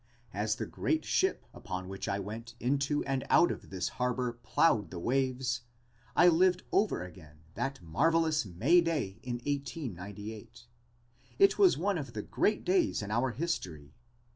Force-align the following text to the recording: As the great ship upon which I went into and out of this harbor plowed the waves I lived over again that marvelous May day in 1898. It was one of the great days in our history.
As 0.33 0.55
the 0.55 0.65
great 0.65 1.05
ship 1.05 1.45
upon 1.53 1.87
which 1.87 2.09
I 2.09 2.17
went 2.17 2.55
into 2.59 3.05
and 3.05 3.23
out 3.29 3.51
of 3.51 3.69
this 3.69 3.87
harbor 4.01 4.33
plowed 4.33 4.89
the 4.89 4.97
waves 4.97 5.61
I 6.15 6.27
lived 6.27 6.63
over 6.71 7.03
again 7.03 7.41
that 7.53 7.79
marvelous 7.83 8.43
May 8.43 8.81
day 8.83 9.19
in 9.21 9.35
1898. 9.35 10.65
It 11.37 11.59
was 11.59 11.77
one 11.77 11.99
of 11.99 12.13
the 12.13 12.23
great 12.23 12.65
days 12.65 13.03
in 13.03 13.11
our 13.11 13.29
history. 13.29 13.93